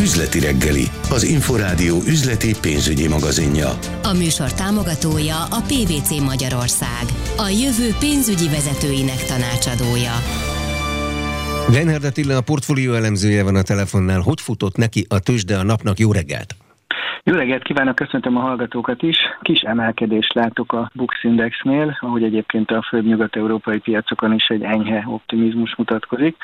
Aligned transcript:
Üzleti 0.00 0.40
reggeli, 0.40 0.86
az 1.10 1.22
Inforádió 1.36 1.96
üzleti 1.96 2.52
pénzügyi 2.60 3.08
magazinja. 3.08 3.68
A 4.10 4.12
műsor 4.22 4.52
támogatója 4.52 5.38
a 5.58 5.60
PVC 5.70 6.10
Magyarország, 6.30 7.04
a 7.46 7.48
jövő 7.64 7.88
pénzügyi 8.04 8.48
vezetőinek 8.56 9.20
tanácsadója. 9.32 10.16
Reinhard 11.74 12.04
Attila, 12.04 12.36
a 12.36 12.40
portfólió 12.40 12.92
elemzője 12.92 13.42
van 13.44 13.56
a 13.56 13.62
telefonnál. 13.62 14.20
Hogy 14.20 14.40
futott 14.40 14.76
neki 14.76 15.06
a 15.08 15.18
tőzsde 15.18 15.58
a 15.58 15.62
napnak? 15.62 15.98
Jó 15.98 16.12
reggelt! 16.12 16.50
Jó 17.28 17.34
reggelt 17.34 17.62
kívánok, 17.62 17.94
köszöntöm 17.94 18.36
a 18.36 18.40
hallgatókat 18.40 19.02
is. 19.02 19.16
Kis 19.42 19.60
emelkedést 19.60 20.34
látok 20.34 20.72
a 20.72 20.90
Bux 20.94 21.24
Indexnél, 21.24 21.98
ahogy 22.00 22.22
egyébként 22.22 22.70
a 22.70 22.86
főbb 22.88 23.06
nyugat-európai 23.06 23.78
piacokon 23.78 24.32
is 24.32 24.46
egy 24.46 24.62
enyhe 24.62 25.04
optimizmus 25.06 25.76
mutatkozik. 25.76 26.36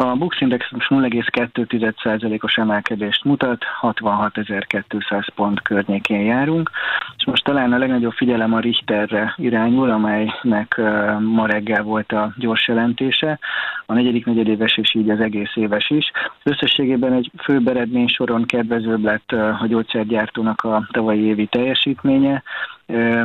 A 0.00 0.16
Bux 0.16 0.40
Index 0.40 0.70
most 0.70 0.90
0,2%-os 0.90 2.56
emelkedést 2.56 3.24
mutat, 3.24 3.64
66.200 3.80 5.26
pont 5.34 5.62
környékén 5.62 6.20
járunk, 6.20 6.70
és 7.16 7.24
most 7.24 7.44
talán 7.44 7.72
a 7.72 7.78
legnagyobb 7.78 8.12
figyelem 8.12 8.54
a 8.54 8.60
Richterre 8.60 9.34
irányul, 9.36 9.90
amelynek 9.90 10.80
ma 11.20 11.46
reggel 11.46 11.82
volt 11.82 12.12
a 12.12 12.32
gyors 12.36 12.68
jelentése, 12.68 13.38
a 13.86 13.92
negyedik 13.92 14.26
negyedéves 14.26 14.76
és 14.76 14.94
így 14.94 15.10
az 15.10 15.20
egész 15.20 15.52
éves 15.54 15.90
is. 15.90 16.10
Összességében 16.42 17.12
egy 17.12 17.30
fő 17.42 17.60
eredmény 17.64 18.08
soron 18.08 18.44
kedvezőbb 18.44 19.04
lett 19.04 19.32
a 19.32 19.66
gyógyszergyártónak 19.68 20.62
a 20.62 20.88
tavalyi 20.90 21.24
évi 21.24 21.46
teljesítménye, 21.46 22.42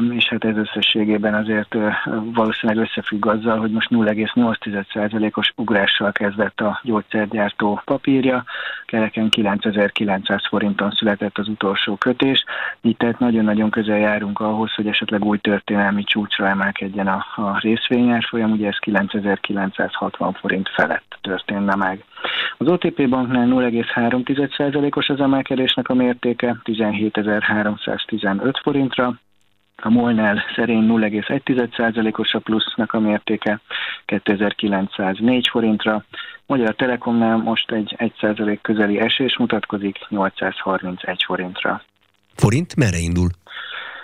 és 0.09 0.27
hát 0.29 0.43
ez 0.43 0.57
összességében 0.57 1.33
azért 1.33 1.75
valószínűleg 2.33 2.83
összefügg 2.83 3.25
azzal, 3.25 3.59
hogy 3.59 3.71
most 3.71 3.89
0,8%-os 3.91 5.51
ugrással 5.55 6.11
kezdett 6.11 6.59
a 6.59 6.79
gyógyszergyártó 6.83 7.81
papírja, 7.85 8.43
kereken 8.85 9.29
9900 9.29 10.47
forinton 10.47 10.91
született 10.91 11.37
az 11.37 11.47
utolsó 11.47 11.95
kötés, 11.95 12.43
így 12.81 12.97
tehát 12.97 13.19
nagyon-nagyon 13.19 13.69
közel 13.69 13.97
járunk 13.97 14.39
ahhoz, 14.39 14.73
hogy 14.73 14.87
esetleg 14.87 15.25
új 15.25 15.37
történelmi 15.37 16.03
csúcsra 16.03 16.47
emelkedjen 16.47 17.07
a, 17.07 17.25
a 17.35 17.59
részvényárfolyam, 17.59 18.51
ugye 18.51 18.67
ez 18.67 18.77
9960 18.77 20.33
forint 20.33 20.69
felett 20.69 21.17
történne 21.21 21.75
meg. 21.75 22.03
Az 22.57 22.67
OTP 22.67 23.09
banknál 23.09 23.47
0,3%-os 23.49 25.09
az 25.09 25.19
emelkedésnek 25.19 25.89
a 25.89 25.93
mértéke, 25.93 26.55
17.315 26.63 28.53
forintra, 28.63 29.13
a 29.85 29.89
Molnál 29.89 30.43
szerény 30.55 30.87
0,1%-os 30.87 32.33
a 32.33 32.39
plusznak 32.39 32.93
a 32.93 32.99
mértéke 32.99 33.61
2904 34.05 35.47
forintra, 35.47 36.05
Magyar 36.45 36.75
Telekomnál 36.75 37.37
most 37.37 37.71
egy 37.71 37.95
1% 37.97 38.57
közeli 38.61 38.99
esés 38.99 39.37
mutatkozik 39.37 39.97
831 40.09 41.23
forintra. 41.25 41.83
Forint 42.35 42.75
merre 42.75 42.97
indul? 42.97 43.29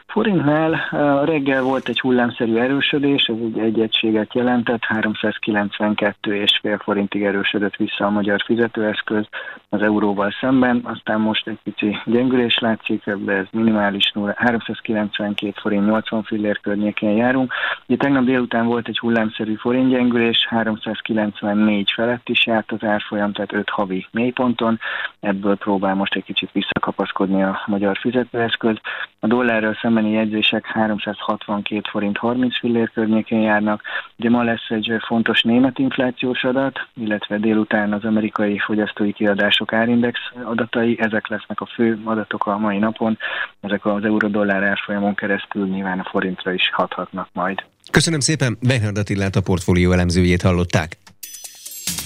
Forintnál 0.10 0.90
reggel 1.26 1.62
volt 1.62 1.90
egy 1.90 2.00
hullámszerű 2.00 2.56
erősödés, 2.56 3.26
ez 3.26 3.36
egy, 3.42 3.60
egy 3.60 3.80
egységet 3.80 4.34
jelentett, 4.34 4.82
392,5 4.88 6.80
forintig 6.84 7.24
erősödött 7.24 7.76
vissza 7.76 8.06
a 8.06 8.10
magyar 8.10 8.42
fizetőeszköz 8.46 9.26
az 9.70 9.82
euróval 9.82 10.32
szemben, 10.40 10.82
aztán 10.84 11.20
most 11.20 11.48
egy 11.48 11.58
pici 11.64 11.98
gyengülés 12.06 12.58
látszik, 12.60 13.04
de 13.06 13.32
ez 13.32 13.46
minimális 13.52 14.14
392 14.36 15.54
forint 15.62 15.86
80 15.86 16.24
fillér 16.24 16.60
környékén 16.60 17.16
járunk. 17.16 17.54
Ugye 17.88 17.98
tegnap 17.98 18.24
délután 18.24 18.66
volt 18.66 18.88
egy 18.88 19.00
hullámszerű 19.00 19.56
forintgyengülés, 19.56 20.48
394 20.48 21.92
felett 21.92 22.30
is 22.30 22.46
járt 22.46 22.72
az 22.72 22.84
árfolyam, 22.84 23.34
tehát 23.34 23.54
5 23.54 23.70
havi 23.70 24.08
mélyponton, 24.12 24.80
ebből 25.20 25.56
próbál 25.56 25.96
most 25.96 26.16
egy 26.16 26.24
kicsit 26.24 26.52
visszakapaszkodni 26.52 27.44
a 27.44 27.62
magyar 27.66 27.98
fizetőeszköz. 27.98 28.76
A 29.20 29.28
dollárral 29.28 29.78
szemben 29.82 29.99
szembeni 30.00 30.18
jegyzések 30.18 30.66
362 30.66 31.82
forint 31.90 32.18
30 32.18 32.60
fillér 32.60 32.92
környékén 32.94 33.42
járnak. 33.42 33.82
Ugye 34.18 34.30
ma 34.30 34.44
lesz 34.44 34.70
egy 34.70 34.92
fontos 35.08 35.42
német 35.42 35.80
inflációs 35.80 36.44
adat, 36.44 36.80
illetve 36.96 37.38
délután 37.38 37.94
az 37.94 38.04
amerikai 38.04 38.60
fogyasztói 38.60 39.14
kiadások 39.14 39.74
árindex 39.74 40.20
adatai, 40.44 40.98
ezek 41.00 41.28
lesznek 41.28 41.62
a 41.62 41.66
fő 41.66 42.00
adatok 42.04 42.46
a 42.46 42.58
mai 42.58 42.78
napon, 42.78 43.18
ezek 43.62 43.86
az 43.86 44.04
euró-dollár 44.04 44.64
árfolyamon 44.64 45.16
keresztül 45.16 45.68
nyilván 45.68 46.00
a 46.00 46.10
forintra 46.10 46.54
is 46.54 46.70
hathatnak 46.72 47.30
majd. 47.34 47.64
Köszönöm 47.92 48.20
szépen, 48.20 48.58
Bernhard 48.62 48.98
Attilát 48.98 49.36
a 49.36 49.42
portfólió 49.42 49.92
elemzőjét 49.92 50.42
hallották. 50.42 50.98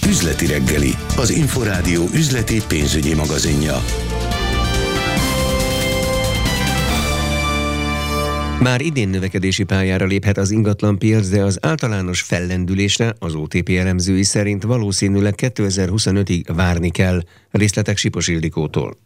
Üzleti 0.08 0.46
reggeli, 0.46 0.94
az 1.18 1.30
Inforádió 1.30 2.02
üzleti 2.02 2.58
pénzügyi 2.68 3.16
magazinja. 3.16 3.76
Már 8.64 8.82
idén 8.82 9.10
növekedési 9.10 9.64
pályára 9.64 10.06
léphet 10.06 10.38
az 10.38 10.52
ingatlanpiac, 10.52 11.28
de 11.28 11.44
az 11.44 11.58
általános 11.62 12.22
fellendülésre 12.22 13.14
az 13.20 13.36
OTP 13.36 13.70
elemzői 13.70 14.24
szerint 14.24 14.64
valószínűleg 14.64 15.34
2025-ig 15.38 16.44
várni 16.56 16.90
kell. 16.90 17.22
Részletek 17.52 17.98
Sipos 17.98 18.28
Ildikótól. 18.28 18.98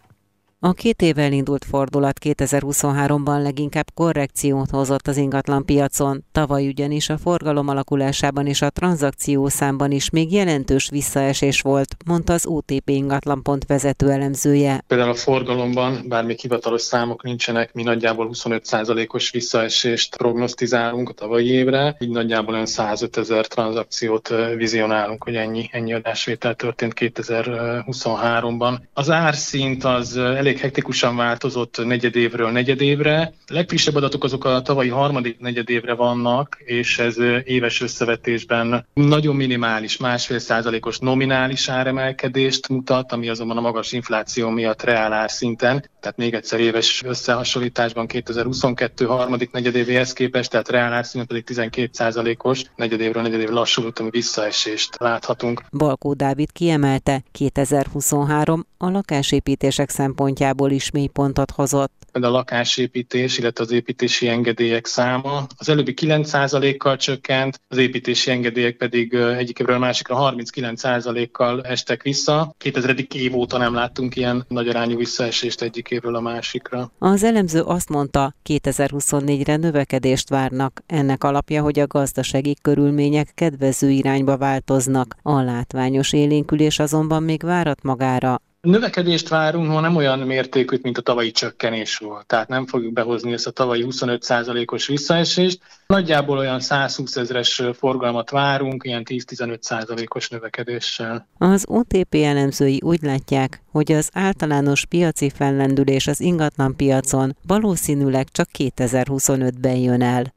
A 0.59 0.73
két 0.73 1.01
évvel 1.01 1.31
indult 1.31 1.65
fordulat 1.65 2.19
2023-ban 2.23 3.41
leginkább 3.41 3.85
korrekciót 3.93 4.69
hozott 4.69 5.07
az 5.07 5.17
ingatlan 5.17 5.65
piacon, 5.65 6.23
tavaly 6.31 6.67
ugyanis 6.67 7.09
a 7.09 7.17
forgalom 7.17 7.67
alakulásában 7.67 8.47
és 8.47 8.61
a 8.61 8.69
tranzakció 8.69 9.47
számban 9.47 9.91
is 9.91 10.09
még 10.09 10.31
jelentős 10.31 10.89
visszaesés 10.89 11.61
volt, 11.61 11.95
mondta 12.05 12.33
az 12.33 12.45
OTP 12.45 12.89
ingatlanpont 12.89 13.65
vezető 13.65 14.09
elemzője. 14.09 14.83
Például 14.87 15.09
a 15.09 15.13
forgalomban, 15.15 16.05
bár 16.07 16.23
még 16.23 16.39
hivatalos 16.39 16.81
számok 16.81 17.23
nincsenek, 17.23 17.73
mi 17.73 17.83
nagyjából 17.83 18.29
25%-os 18.33 19.31
visszaesést 19.31 20.17
prognosztizálunk 20.17 21.09
a 21.09 21.13
tavalyi 21.13 21.47
évre, 21.47 21.95
így 21.99 22.09
nagyjából 22.09 22.53
olyan 22.53 22.65
105 22.65 23.17
ezer 23.17 23.47
tranzakciót 23.47 24.33
vizionálunk, 24.55 25.23
hogy 25.23 25.35
ennyi, 25.35 25.69
ennyi 25.71 25.93
adásvétel 25.93 26.55
történt 26.55 26.93
2023-ban. 26.95 28.77
Az 28.93 29.09
árszint 29.09 29.83
az 29.83 30.17
elég 30.17 30.46
hektikusan 30.55 31.15
változott 31.15 31.85
negyedévről 31.85 32.51
negyedévre. 32.51 33.33
A 33.47 33.53
legfrissebb 33.53 33.95
adatok 33.95 34.23
azok 34.23 34.45
a 34.45 34.61
tavalyi 34.61 34.89
harmadik 34.89 35.39
negyedévre 35.39 35.93
vannak, 35.93 36.57
és 36.65 36.99
ez 36.99 37.15
éves 37.43 37.81
összevetésben 37.81 38.87
nagyon 38.93 39.35
minimális, 39.35 39.97
másfél 39.97 40.39
százalékos 40.39 40.99
nominális 40.99 41.69
áremelkedést 41.69 42.67
mutat, 42.67 43.11
ami 43.11 43.29
azonban 43.29 43.57
a 43.57 43.61
magas 43.61 43.91
infláció 43.91 44.49
miatt 44.49 44.83
reálár 44.83 45.31
szinten, 45.31 45.89
tehát 45.99 46.17
még 46.17 46.33
egyszer 46.33 46.59
éves 46.59 47.03
összehasonlításban 47.05 48.07
2022 48.07 49.05
harmadik 49.05 49.51
negyedévéhez 49.51 50.13
képest, 50.13 50.49
tehát 50.49 50.69
reálár 50.69 51.05
szinten 51.05 51.27
pedig 51.27 51.43
12 51.43 51.89
százalékos 51.91 52.61
negyedévről 52.75 53.23
negyedévre 53.23 53.53
lassuló 53.53 53.91
visszaesést 54.09 54.95
láthatunk. 54.99 55.63
Balkó 55.71 56.13
Dávid 56.13 56.51
kiemelte, 56.51 57.23
2023 57.31 58.65
a 58.77 58.89
lakásépítések 58.89 59.89
szempontjából 59.89 60.36
szempontjából 60.37 60.71
is 60.71 60.91
mélypontot 60.91 61.51
hozott. 61.51 61.91
A 62.11 62.19
lakásépítés, 62.19 63.37
illetve 63.37 63.63
az 63.63 63.71
építési 63.71 64.27
engedélyek 64.27 64.85
száma 64.85 65.47
az 65.57 65.69
előbbi 65.69 65.93
9%-kal 66.01 66.95
csökkent, 66.95 67.61
az 67.67 67.77
építési 67.77 68.31
engedélyek 68.31 68.75
pedig 68.75 69.13
egyik 69.13 69.59
évről 69.59 69.75
a 69.75 69.79
másikra 69.79 70.33
39%-kal 70.35 71.63
estek 71.63 72.03
vissza. 72.03 72.53
2000. 72.57 72.95
év 73.13 73.35
óta 73.35 73.57
nem 73.57 73.73
láttunk 73.73 74.15
ilyen 74.15 74.45
nagy 74.47 74.67
arányú 74.67 74.97
visszaesést 74.97 75.61
egyik 75.61 75.89
évről 75.89 76.15
a 76.15 76.21
másikra. 76.21 76.91
Az 76.99 77.23
elemző 77.23 77.61
azt 77.61 77.89
mondta, 77.89 78.33
2024-re 78.49 79.55
növekedést 79.55 80.29
várnak. 80.29 80.83
Ennek 80.85 81.23
alapja, 81.23 81.61
hogy 81.61 81.79
a 81.79 81.87
gazdasági 81.87 82.55
körülmények 82.61 83.31
kedvező 83.35 83.89
irányba 83.89 84.37
változnak. 84.37 85.15
A 85.21 85.41
látványos 85.41 86.13
élénkülés 86.13 86.79
azonban 86.79 87.23
még 87.23 87.41
várat 87.43 87.83
magára. 87.83 88.41
Növekedést 88.61 89.27
várunk, 89.27 89.71
ha 89.71 89.79
nem 89.79 89.95
olyan 89.95 90.19
mértékű, 90.19 90.77
mint 90.81 90.97
a 90.97 91.01
tavalyi 91.01 91.31
csökkenés 91.31 91.97
volt. 91.97 92.25
Tehát 92.25 92.47
nem 92.47 92.65
fogjuk 92.65 92.93
behozni 92.93 93.33
ezt 93.33 93.47
a 93.47 93.51
tavalyi 93.51 93.85
25%-os 93.89 94.87
visszaesést. 94.87 95.59
Nagyjából 95.87 96.37
olyan 96.37 96.59
120 96.59 97.15
ezeres 97.15 97.61
forgalmat 97.73 98.29
várunk, 98.29 98.83
ilyen 98.85 99.03
10-15%-os 99.09 100.29
növekedéssel. 100.29 101.27
Az 101.37 101.65
OTP 101.67 102.15
elemzői 102.15 102.79
úgy 102.83 103.01
látják, 103.01 103.61
hogy 103.71 103.91
az 103.91 104.09
általános 104.13 104.85
piaci 104.85 105.29
fellendülés 105.29 106.07
az 106.07 106.19
ingatlan 106.19 106.75
piacon 106.75 107.35
valószínűleg 107.47 108.29
csak 108.31 108.49
2025-ben 108.57 109.75
jön 109.75 110.01
el. 110.01 110.33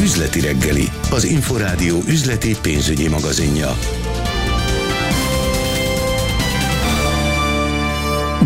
Üzleti 0.00 0.40
reggeli, 0.40 0.88
az 1.10 1.24
Inforádió 1.24 1.96
üzleti 1.96 2.56
pénzügyi 2.62 3.08
magazinja. 3.08 3.68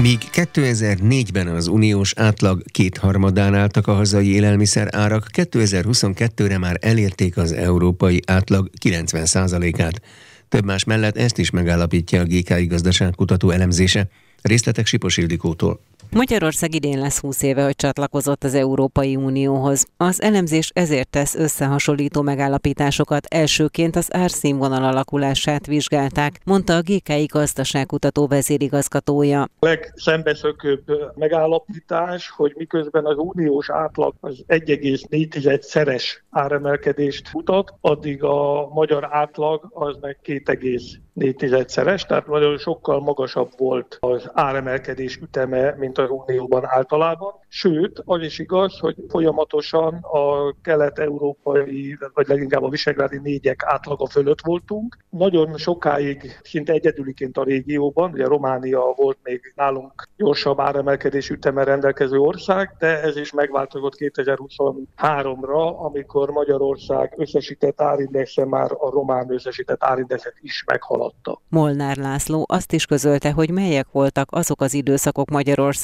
Míg 0.01 0.19
2004-ben 0.33 1.47
az 1.47 1.67
uniós 1.67 2.13
átlag 2.17 2.63
kétharmadán 2.71 3.55
álltak 3.55 3.87
a 3.87 3.95
hazai 3.95 4.35
élelmiszer 4.35 4.89
árak, 4.93 5.27
2022-re 5.33 6.59
már 6.59 6.79
elérték 6.81 7.37
az 7.37 7.53
európai 7.53 8.23
átlag 8.27 8.71
90%-át. 8.85 10.01
Több 10.49 10.65
más 10.65 10.85
mellett 10.85 11.17
ezt 11.17 11.39
is 11.39 11.51
megállapítja 11.51 12.21
a 12.21 12.25
GKI 12.25 12.67
gazdaságkutató 12.67 13.51
elemzése. 13.51 14.09
Részletek 14.43 14.87
Sipos 14.87 15.17
Ildikótól. 15.17 15.81
Magyarország 16.11 16.75
idén 16.75 16.99
lesz 16.99 17.21
20 17.21 17.43
éve, 17.43 17.65
hogy 17.65 17.77
csatlakozott 17.77 18.45
az 18.45 18.55
Európai 18.55 19.17
Unióhoz. 19.17 19.87
Az 19.97 20.23
elemzés 20.23 20.71
ezért 20.75 21.09
tesz 21.09 21.35
összehasonlító 21.35 22.23
megállapításokat. 22.23 23.27
Elsőként 23.27 23.97
az 23.97 24.15
árszínvonal 24.15 24.85
alakulását 24.85 25.67
vizsgálták, 25.67 26.41
mondta 26.45 26.77
a 26.77 26.81
GKI 26.81 27.25
gazdaságkutató 27.25 28.27
vezérigazgatója. 28.27 29.43
A 29.43 29.49
legszembeszökőbb 29.59 30.85
megállapítás, 31.15 32.31
hogy 32.31 32.53
miközben 32.57 33.05
az 33.05 33.17
uniós 33.17 33.71
átlag 33.71 34.15
az 34.21 34.45
1,4 34.49 35.61
szeres 35.61 36.25
áremelkedést 36.31 37.33
mutat, 37.33 37.75
addig 37.81 38.23
a 38.23 38.69
magyar 38.73 39.09
átlag 39.11 39.69
az 39.71 39.97
meg 40.01 40.19
2,4 40.25 41.69
szeres, 41.69 42.05
tehát 42.05 42.27
nagyon 42.27 42.59
sokkal 42.59 43.01
magasabb 43.01 43.51
volt 43.57 43.99
az 44.01 44.31
áremelkedés 44.33 45.17
üteme, 45.17 45.75
mint 45.79 45.94
az 45.99 46.11
Unióban 46.11 46.63
általában. 46.67 47.33
Sőt, 47.49 48.03
az 48.05 48.23
is 48.23 48.39
igaz, 48.39 48.79
hogy 48.79 48.97
folyamatosan 49.09 49.95
a 49.95 50.55
kelet-európai, 50.63 51.99
vagy 52.15 52.29
leginkább 52.29 52.63
a 52.63 52.69
visegrádi 52.69 53.19
négyek 53.19 53.63
átlaga 53.65 54.07
fölött 54.07 54.41
voltunk. 54.43 54.99
Nagyon 55.11 55.57
sokáig 55.57 56.41
szinte 56.43 56.73
egyedüliként 56.73 57.37
a 57.37 57.45
régióban, 57.45 58.13
ugye 58.13 58.27
Románia 58.27 58.95
volt 58.97 59.19
még 59.23 59.53
nálunk 59.57 60.09
gyorsabb 60.17 60.61
áremelkedés 60.61 61.31
üteme 61.31 61.65
rendelkező 61.65 62.19
ország, 62.19 62.75
de 62.79 63.03
ez 63.03 63.17
is 63.17 63.33
megváltozott 63.33 63.95
2023-ra, 63.99 65.79
amikor 65.79 66.31
Magyarország 66.31 67.15
összesített 67.17 67.81
árindexe 67.81 68.45
már 68.45 68.71
a 68.73 68.91
román 68.91 69.33
összesített 69.33 69.85
árindexet 69.85 70.35
is 70.41 70.65
meghaladta. 70.67 71.41
Molnár 71.49 71.97
László 71.97 72.45
azt 72.49 72.73
is 72.73 72.87
közölte, 72.87 73.33
hogy 73.33 73.51
melyek 73.51 73.87
voltak 73.93 74.29
azok 74.31 74.61
az 74.61 74.75
időszakok 74.75 75.31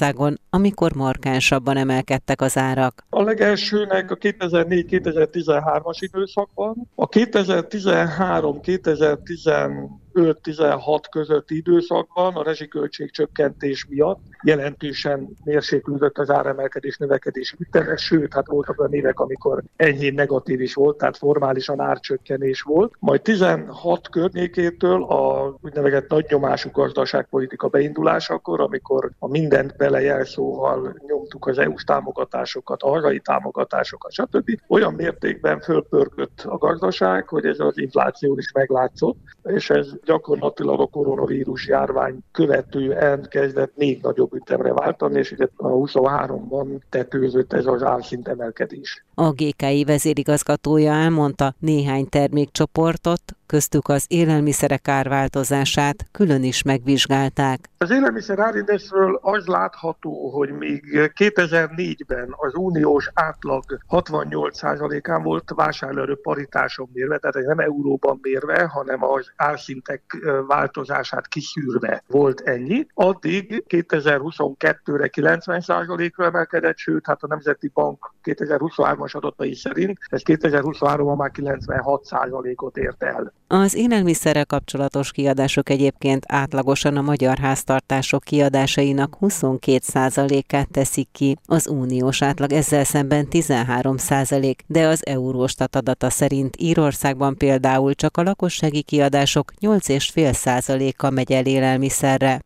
Magyarországon, 0.00 0.40
amikor 0.50 0.94
markánsabban 0.94 1.76
emelkedtek 1.76 2.40
az 2.40 2.56
árak. 2.56 3.04
A 3.10 3.22
legelsőnek 3.22 4.10
a 4.10 4.16
2004-2013-as 4.16 5.96
időszakban, 5.98 6.88
a 6.94 7.08
2013-2010 7.08 9.88
5-16 10.20 11.02
közötti 11.10 11.56
időszakban 11.56 12.34
a 12.34 12.42
rezsiköltség 12.42 13.10
csökkentés 13.10 13.86
miatt 13.88 14.20
jelentősen 14.42 15.28
mérséklődött 15.44 16.18
az 16.18 16.30
áremelkedés 16.30 16.96
növekedés 16.96 17.54
üteme, 17.58 17.96
sőt, 17.96 18.34
hát 18.34 18.46
voltak 18.46 18.80
olyan 18.80 18.92
évek, 18.92 19.20
amikor 19.20 19.62
enyhén 19.76 20.14
negatív 20.14 20.60
is 20.60 20.74
volt, 20.74 20.96
tehát 20.96 21.16
formálisan 21.16 21.80
árcsökkenés 21.80 22.62
volt. 22.62 22.92
Majd 22.98 23.22
16 23.22 24.08
környékétől 24.08 25.02
a 25.02 25.54
úgynevezett 25.62 26.08
nagy 26.08 26.26
nyomású 26.28 26.70
gazdaságpolitika 26.72 27.68
beindulásakor, 27.68 28.60
amikor 28.60 29.10
a 29.18 29.28
mindent 29.28 29.76
belejelszóval 29.76 30.96
nyomtuk 31.06 31.46
az 31.46 31.58
EU-s 31.58 31.84
támogatásokat, 31.84 32.82
a 32.82 32.88
hazai 32.88 33.20
támogatásokat, 33.20 34.12
stb. 34.12 34.60
Olyan 34.68 34.94
mértékben 34.94 35.60
fölpörgött 35.60 36.42
a 36.44 36.56
gazdaság, 36.56 37.28
hogy 37.28 37.44
ez 37.44 37.60
az 37.60 37.78
infláció 37.78 38.38
is 38.38 38.52
meglátszott, 38.52 39.18
és 39.42 39.70
ez 39.70 39.88
gyakorlatilag 40.10 40.80
a 40.80 40.86
koronavírus 40.86 41.66
járvány 41.66 42.18
követően 42.32 43.26
kezdett 43.28 43.76
még 43.76 44.02
nagyobb 44.02 44.34
ütemre 44.34 44.72
váltani, 44.72 45.18
és 45.18 45.32
ugye 45.32 45.46
a 45.56 45.68
23-ban 45.68 46.80
tetőzött 46.88 47.52
ez 47.52 47.66
az 47.66 47.82
árszint 47.82 48.28
emelkedés. 48.28 49.04
A 49.20 49.32
GKI 49.32 49.84
vezérigazgatója 49.84 50.92
elmondta, 50.92 51.54
néhány 51.58 52.08
termékcsoportot, 52.08 53.22
köztük 53.46 53.88
az 53.88 54.04
élelmiszerek 54.08 54.88
árváltozását 54.88 56.06
külön 56.12 56.42
is 56.42 56.62
megvizsgálták. 56.62 57.58
Az 57.78 57.90
élelmiszer 57.90 58.38
árindexről 58.38 59.18
az 59.22 59.46
látható, 59.46 60.30
hogy 60.30 60.50
még 60.50 60.84
2004-ben 60.92 62.34
az 62.36 62.54
uniós 62.54 63.10
átlag 63.14 63.64
68%-án 63.88 65.22
volt 65.22 65.52
vásárlóerő 65.54 66.16
paritáson 66.22 66.88
mérve, 66.92 67.18
tehát 67.18 67.46
nem 67.46 67.58
euróban 67.58 68.18
mérve, 68.22 68.64
hanem 68.64 69.04
az 69.04 69.32
árszintek 69.36 70.16
változását 70.46 71.28
kiszűrve 71.28 72.02
volt 72.06 72.40
ennyi. 72.40 72.86
Addig 72.94 73.64
2022-re 73.68 75.10
90%-ra 75.12 76.24
emelkedett, 76.24 76.76
sőt, 76.76 77.06
hát 77.06 77.22
a 77.22 77.26
Nemzeti 77.26 77.70
Bank 77.74 78.12
2023-as 78.22 79.09
adatai 79.14 79.54
szerint 79.54 79.98
ez 80.08 80.20
2023-ban 80.24 81.16
már 81.16 81.30
96%-ot 81.34 82.76
ért 82.76 83.02
el. 83.02 83.32
Az 83.46 83.74
élelmiszerrel 83.74 84.46
kapcsolatos 84.46 85.12
kiadások 85.12 85.70
egyébként 85.70 86.24
átlagosan 86.28 86.96
a 86.96 87.02
magyar 87.02 87.38
háztartások 87.38 88.22
kiadásainak 88.24 89.16
22%-át 89.20 90.70
teszik 90.70 91.08
ki, 91.12 91.36
az 91.46 91.68
uniós 91.68 92.22
átlag 92.22 92.52
ezzel 92.52 92.84
szemben 92.84 93.26
13%, 93.30 94.54
de 94.66 94.86
az 94.86 95.06
Euróstat 95.06 95.76
adata 95.76 96.10
szerint 96.10 96.56
Írországban 96.58 97.36
például 97.36 97.94
csak 97.94 98.16
a 98.16 98.22
lakossági 98.22 98.82
kiadások 98.82 99.52
8,5%-a 99.60 101.10
megy 101.10 101.32
el 101.32 101.46
élelmiszerre. 101.46 102.40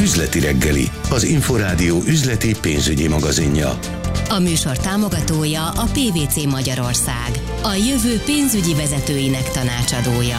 Üzleti 0.00 0.40
reggeli, 0.40 0.90
az 1.10 1.22
Inforádió 1.24 1.96
üzleti 2.06 2.54
pénzügyi 2.60 3.08
magazinja. 3.08 3.78
A 4.36 4.38
műsor 4.38 4.78
támogatója 4.78 5.68
a 5.68 5.84
PVC 5.84 6.44
Magyarország, 6.44 7.30
a 7.62 7.74
jövő 7.74 8.20
pénzügyi 8.24 8.74
vezetőinek 8.74 9.50
tanácsadója. 9.50 10.38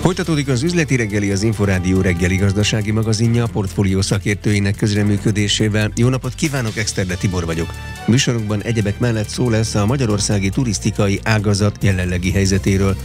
Folytatódik 0.00 0.48
az 0.48 0.62
üzleti 0.62 0.96
reggeli, 0.96 1.30
az 1.30 1.42
Inforádió 1.42 2.00
reggeli 2.00 2.36
gazdasági 2.36 2.90
magazinja 2.90 3.44
a 3.44 3.48
portfólió 3.52 4.00
szakértőinek 4.00 4.76
közreműködésével. 4.76 5.92
Jó 5.96 6.08
napot 6.08 6.34
kívánok, 6.34 6.76
Exterde 6.76 7.14
Tibor 7.14 7.44
vagyok. 7.44 7.74
Műsorunkban 8.06 8.62
egyebek 8.62 8.98
mellett 8.98 9.28
szó 9.28 9.50
lesz 9.50 9.74
a 9.74 9.86
magyarországi 9.86 10.48
turisztikai 10.48 11.20
ágazat 11.24 11.76
jelenlegi 11.80 12.32
helyzetéről. 12.32 12.96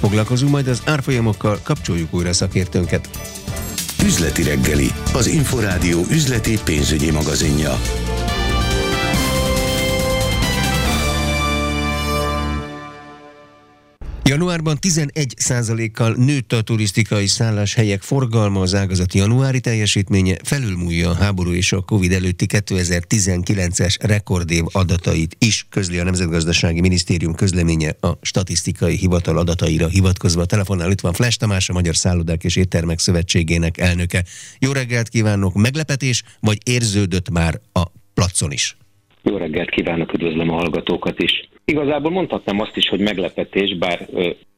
Foglalkozunk 0.00 0.50
majd 0.50 0.68
az 0.68 0.82
árfolyamokkal, 0.84 1.58
kapcsoljuk 1.62 2.14
újra 2.14 2.32
szakértőnket. 2.32 3.08
Üzleti 4.04 4.42
reggeli, 4.42 4.92
az 5.12 5.26
Inforádió 5.26 6.04
üzleti 6.10 6.58
pénzügyi 6.64 7.10
magazinja. 7.10 7.80
Januárban 14.24 14.76
11 14.80 15.34
kal 15.92 16.14
nőtt 16.16 16.52
a 16.52 16.62
turisztikai 16.62 17.26
szálláshelyek 17.26 18.02
forgalma, 18.02 18.60
az 18.60 18.74
ágazat 18.74 19.14
januári 19.14 19.60
teljesítménye 19.60 20.36
felülmúlja 20.44 21.10
a 21.10 21.14
háború 21.14 21.52
és 21.52 21.72
a 21.72 21.80
Covid 21.80 22.12
előtti 22.12 22.46
2019-es 22.48 23.96
rekordév 24.00 24.62
adatait 24.72 25.36
is, 25.38 25.66
közli 25.70 25.98
a 25.98 26.04
Nemzetgazdasági 26.04 26.80
Minisztérium 26.80 27.34
közleménye 27.34 27.90
a 28.00 28.10
statisztikai 28.20 28.96
hivatal 28.96 29.38
adataira 29.38 29.88
hivatkozva. 29.88 30.42
A 30.42 30.46
telefonnál 30.46 30.90
itt 30.90 31.00
van 31.00 31.12
Flash 31.12 31.38
Tamás, 31.38 31.68
a 31.68 31.72
Magyar 31.72 31.96
Szállodák 31.96 32.44
és 32.44 32.56
Éttermek 32.56 32.98
Szövetségének 32.98 33.78
elnöke. 33.78 34.24
Jó 34.58 34.72
reggelt 34.72 35.08
kívánok! 35.08 35.54
Meglepetés, 35.54 36.22
vagy 36.40 36.58
érződött 36.64 37.30
már 37.30 37.54
a 37.72 37.82
placon 38.14 38.52
is? 38.52 38.76
Jó 39.22 39.36
reggelt 39.36 39.70
kívánok, 39.70 40.12
üdvözlöm 40.12 40.50
a 40.50 40.54
hallgatókat 40.54 41.18
is. 41.18 41.50
Igazából 41.64 42.10
mondhatnám 42.10 42.60
azt 42.60 42.76
is, 42.76 42.88
hogy 42.88 43.00
meglepetés, 43.00 43.76
bár 43.76 44.08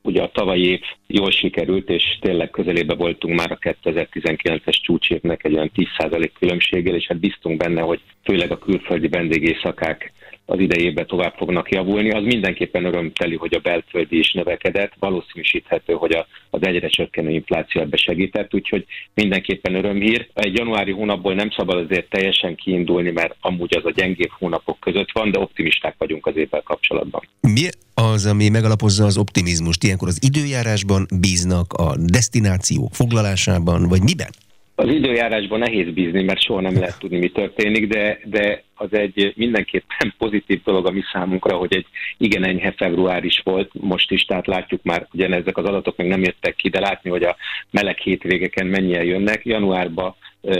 ugye 0.02 0.22
a 0.22 0.30
tavalyi 0.30 0.66
év 0.68 0.80
jól 1.06 1.30
sikerült, 1.30 1.88
és 1.88 2.18
tényleg 2.20 2.50
közelébe 2.50 2.94
voltunk 2.94 3.38
már 3.38 3.52
a 3.52 3.58
2019-es 3.58 4.80
csúcsévnek 4.82 5.44
egy 5.44 5.54
olyan 5.54 5.70
10% 5.76 6.30
különbséggel, 6.38 6.94
és 6.94 7.06
hát 7.06 7.18
biztunk 7.18 7.56
benne, 7.56 7.80
hogy 7.80 8.00
főleg 8.22 8.50
a 8.50 8.58
külföldi 8.58 9.08
vendégészakák 9.08 10.12
az 10.46 10.58
idejében 10.58 11.06
tovább 11.06 11.34
fognak 11.36 11.70
javulni. 11.70 12.10
Az 12.10 12.24
mindenképpen 12.24 12.84
örömteli, 12.84 13.36
hogy 13.36 13.54
a 13.54 13.58
belföldi 13.58 14.18
is 14.18 14.32
növekedett, 14.32 14.92
valószínűsíthető, 14.98 15.92
hogy 15.92 16.14
a, 16.14 16.26
az 16.50 16.66
egyre 16.66 16.88
csökkenő 16.88 17.30
infláció 17.30 17.80
ebbe 17.80 17.96
segített, 17.96 18.54
úgyhogy 18.54 18.84
mindenképpen 19.14 19.74
örömhír. 19.74 20.28
Egy 20.34 20.58
januári 20.58 20.92
hónapból 20.92 21.34
nem 21.34 21.50
szabad 21.50 21.84
azért 21.84 22.10
teljesen 22.10 22.54
kiindulni, 22.54 23.10
mert 23.10 23.36
amúgy 23.40 23.76
az 23.76 23.84
a 23.84 23.90
gyengébb 23.90 24.30
hónapok 24.38 24.80
között 24.80 25.10
van, 25.12 25.30
de 25.30 25.38
optimisták 25.38 25.94
vagyunk 25.98 26.26
az 26.26 26.36
évvel 26.36 26.62
kapcsolatban. 26.62 27.28
Mi 27.40 27.68
az, 27.94 28.26
ami 28.26 28.48
megalapozza 28.48 29.04
az 29.04 29.18
optimizmust? 29.18 29.84
Ilyenkor 29.84 30.08
az 30.08 30.18
időjárásban 30.22 31.06
bíznak, 31.20 31.72
a 31.72 31.96
destináció 31.96 32.88
foglalásában, 32.92 33.88
vagy 33.88 34.02
miben? 34.02 34.30
Az 34.76 34.88
időjárásban 34.88 35.58
nehéz 35.58 35.90
bízni, 35.90 36.22
mert 36.22 36.42
soha 36.42 36.60
nem 36.60 36.74
lehet 36.74 36.98
tudni, 36.98 37.18
mi 37.18 37.28
történik, 37.28 37.86
de, 37.86 38.18
de 38.24 38.62
az 38.74 38.92
egy 38.92 39.32
mindenképpen 39.36 40.14
pozitív 40.18 40.62
dolog 40.64 40.86
a 40.86 40.90
mi 40.90 41.02
számunkra, 41.12 41.56
hogy 41.56 41.74
egy 41.74 41.86
igen 42.16 42.44
enyhe 42.44 42.72
február 42.72 43.24
is 43.24 43.40
volt 43.44 43.70
most 43.72 44.10
is, 44.10 44.24
tehát 44.24 44.46
látjuk 44.46 44.82
már, 44.82 45.06
ugye 45.12 45.28
ezek 45.28 45.56
az 45.56 45.64
adatok 45.64 45.96
még 45.96 46.08
nem 46.08 46.22
jöttek 46.22 46.54
ki, 46.54 46.68
de 46.68 46.80
látni, 46.80 47.10
hogy 47.10 47.22
a 47.22 47.36
meleg 47.70 47.98
hétvégeken 47.98 48.66
mennyien 48.66 49.04
jönnek. 49.04 49.44
Januárban 49.44 50.14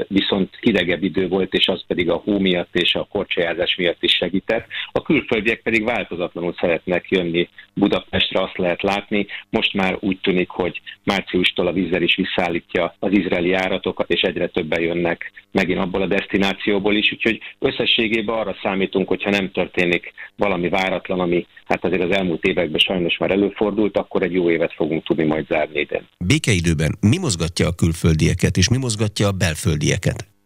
viszont 0.08 0.58
hidegebb 0.60 1.02
idő 1.02 1.28
volt, 1.28 1.54
és 1.54 1.66
az 1.66 1.82
pedig 1.86 2.10
a 2.10 2.22
hó 2.24 2.38
miatt 2.38 2.76
és 2.76 2.94
a 2.94 3.08
korcsolyázás 3.10 3.76
miatt 3.76 4.02
is 4.02 4.12
segített. 4.12 4.66
A 4.92 5.02
külföldiek 5.02 5.60
pedig 5.62 5.84
változatlanul 5.84 6.54
szeretnek 6.60 7.06
jönni 7.08 7.48
Budapestre, 7.74 8.42
azt 8.42 8.58
lehet 8.58 8.82
látni. 8.82 9.26
Most 9.50 9.72
már 9.72 9.96
úgy 10.00 10.18
tűnik, 10.20 10.48
hogy 10.48 10.80
márciustól 11.04 11.66
a 11.66 11.72
vízzel 11.72 12.02
is 12.02 12.16
visszaállítja 12.16 12.94
az 12.98 13.12
izraeli 13.12 13.48
járatokat, 13.48 14.10
és 14.10 14.20
egyre 14.20 14.46
többen 14.46 14.80
jönnek 14.80 15.32
megint 15.50 15.78
abból 15.78 16.02
a 16.02 16.06
destinációból 16.06 16.94
is, 16.94 17.12
úgyhogy 17.12 17.40
összességében 17.58 18.34
arra 18.34 18.56
számítunk, 18.62 19.08
hogyha 19.08 19.30
nem 19.30 19.50
történik 19.50 20.12
valami 20.36 20.68
váratlan, 20.68 21.20
ami 21.20 21.46
hát 21.64 21.84
azért 21.84 22.02
az 22.02 22.10
elmúlt 22.10 22.44
években 22.44 22.78
sajnos 22.78 23.16
már 23.18 23.30
előfordult, 23.30 23.96
akkor 23.96 24.22
egy 24.22 24.32
jó 24.32 24.50
évet 24.50 24.72
fogunk 24.72 25.04
tudni 25.04 25.24
majd 25.24 25.46
zárni 25.46 25.80
idén. 25.80 26.08
Békeidőben 26.18 26.96
mi 27.00 27.18
mozgatja 27.18 27.66
a 27.66 27.72
külföldieket, 27.72 28.56
és 28.56 28.68
mi 28.68 28.76
mozgatja 28.76 29.26
a 29.26 29.32
belföldieket? 29.32 29.73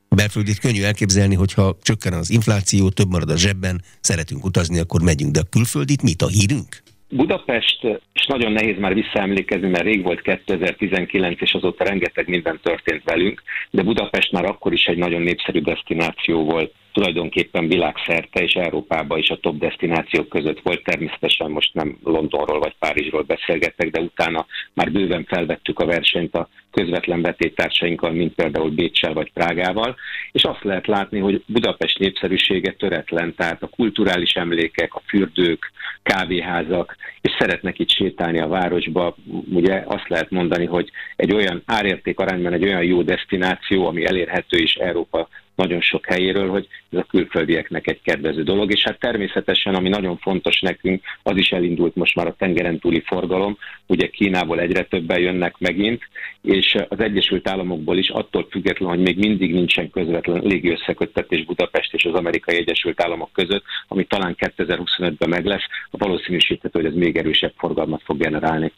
A 0.09 0.15
belföldit 0.15 0.59
könnyű 0.59 0.83
elképzelni, 0.83 1.35
hogyha 1.35 1.77
csökken 1.83 2.13
az 2.13 2.31
infláció, 2.31 2.89
több 2.89 3.11
marad 3.11 3.31
a 3.31 3.37
zsebben, 3.37 3.83
szeretünk 4.01 4.45
utazni, 4.45 4.79
akkor 4.79 5.03
megyünk, 5.03 5.33
de 5.33 5.41
a 5.41 5.49
külföldit 5.51 6.03
mit? 6.03 6.23
A 6.23 6.29
hírünk? 6.29 6.83
Budapest, 7.09 7.81
és 8.13 8.27
nagyon 8.27 8.53
nehéz 8.53 8.79
már 8.79 8.95
visszaemlékezni, 8.95 9.69
mert 9.69 9.85
rég 9.85 10.03
volt 10.03 10.21
2019, 10.21 11.41
és 11.41 11.53
azóta 11.53 11.85
rengeteg 11.85 12.29
minden 12.29 12.61
történt 12.63 13.03
velünk, 13.05 13.43
de 13.71 13.83
Budapest 13.83 14.33
már 14.33 14.45
akkor 14.45 14.73
is 14.73 14.85
egy 14.85 14.99
nagyon 14.99 15.23
népszerű 15.23 15.61
destináció 15.61 16.45
volt 16.45 16.75
tulajdonképpen 16.99 17.69
világszerte 17.69 18.43
és 18.43 18.53
Európában 18.53 19.19
is 19.19 19.31
a 19.31 19.37
top 19.37 19.59
destinációk 19.59 20.29
között 20.29 20.61
volt. 20.61 20.83
Természetesen 20.85 21.51
most 21.51 21.75
nem 21.75 21.99
Londonról 22.05 22.59
vagy 22.59 22.75
Párizsról 22.79 23.23
beszélgetek, 23.23 23.91
de 23.91 24.01
utána 24.01 24.47
már 24.73 24.93
bőven 24.93 25.25
felvettük 25.25 25.79
a 25.79 25.87
versenyt 25.87 26.35
a 26.35 26.49
közvetlen 26.71 27.21
betéttársainkkal, 27.21 28.11
mint 28.11 28.35
például 28.35 28.71
Bécsel 28.71 29.13
vagy 29.13 29.33
Prágával, 29.33 29.97
és 30.33 30.45
azt 30.45 30.65
lehet 30.65 30.87
látni, 30.87 31.19
hogy 31.19 31.43
Budapest 31.47 31.99
népszerűsége 31.99 32.73
töretlen, 32.73 33.35
tehát 33.35 33.63
a 33.63 33.69
kulturális 33.69 34.33
emlékek, 34.33 34.95
a 34.95 35.03
fürdők, 35.07 35.73
kávéházak, 36.03 36.97
és 37.21 37.37
szeretnek 37.39 37.79
itt 37.79 37.91
sétálni 37.91 38.41
a 38.41 38.49
városba. 38.49 39.15
Ugye 39.53 39.83
azt 39.87 40.09
lehet 40.09 40.31
mondani, 40.31 40.65
hogy 40.65 40.91
egy 41.17 41.33
olyan 41.33 41.63
árérték 41.67 42.19
arányban 42.19 42.53
egy 42.53 42.65
olyan 42.65 42.85
jó 42.85 43.03
destináció, 43.03 43.87
ami 43.87 44.05
elérhető 44.05 44.59
is 44.59 44.75
Európa 44.75 45.29
nagyon 45.59 45.81
sok 45.81 46.07
helyéről, 46.07 46.49
hogy 46.49 46.69
ez 46.91 46.99
a 46.99 47.07
külföldieknek 47.09 47.87
egy 47.87 48.01
kedvező 48.03 48.43
dolog, 48.43 48.73
és 48.73 48.83
hát 48.83 48.99
természetesen, 48.99 49.75
ami 49.75 49.89
nagyon 49.89 50.17
fontos 50.17 50.61
nekünk, 50.61 51.03
az 51.23 51.37
is 51.37 51.51
elindult 51.51 51.95
most 51.95 52.15
már 52.15 52.27
a 52.27 52.37
tengeren 52.39 52.79
túli 52.79 53.03
forgalom, 53.07 53.59
ugye 53.87 54.07
Kínából 54.07 54.61
egyre 54.61 54.85
többen 54.85 55.21
jönnek 55.21 55.59
megint, 55.59 56.03
és 56.43 56.77
az 56.89 57.01
Egyesült 57.01 57.49
Államokból 57.49 57.97
is 57.99 58.09
attól 58.09 58.47
függetlenül, 58.51 58.95
hogy 58.95 59.05
még 59.05 59.19
mindig 59.19 59.53
nincsen 59.53 59.91
közvetlen 59.91 60.43
légi 60.43 60.71
összeköttetés 60.71 61.45
Budapest 61.45 61.95
és 61.95 62.05
az 62.05 62.15
Amerikai 62.15 62.57
Egyesült 62.57 63.03
Államok 63.03 63.33
között, 63.33 63.65
ami 63.89 64.05
talán 64.05 64.37
2025-ben 64.39 65.29
meg 65.29 65.45
lesz, 65.45 65.67
valószínűsíthető, 65.91 66.81
hogy 66.81 66.89
ez 66.89 66.99
még 66.99 67.17
erősebb 67.17 67.53
forgalmat 67.57 68.03
fog 68.05 68.19
generálni. 68.19 68.73